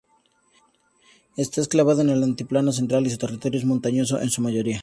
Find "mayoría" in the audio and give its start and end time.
4.41-4.79